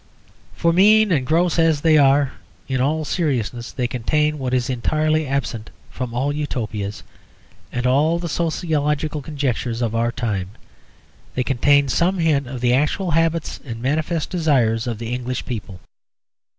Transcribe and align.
For, 0.55 0.73
mean 0.73 1.11
and 1.11 1.27
gross 1.27 1.59
as 1.59 1.81
they 1.81 1.95
are, 1.95 2.33
in 2.67 2.81
all 2.81 3.05
seriousness, 3.05 3.71
they 3.71 3.87
contain 3.87 4.39
what 4.39 4.51
is 4.51 4.67
entirely 4.67 5.27
absent 5.27 5.69
from 5.91 6.11
all 6.11 6.33
Utopias 6.33 7.03
and 7.71 7.85
all 7.85 8.17
the 8.17 8.27
sociological 8.27 9.21
conjectures 9.21 9.79
of 9.79 9.93
our 9.93 10.11
time: 10.11 10.49
they 11.35 11.43
contain 11.43 11.87
some 11.87 12.17
hint 12.17 12.47
of 12.47 12.61
the 12.61 12.73
actual 12.73 13.11
habits 13.11 13.59
and 13.63 13.79
manifest 13.79 14.31
desires 14.31 14.87
of 14.87 14.97
the 14.97 15.13
English 15.13 15.45
people. 15.45 15.79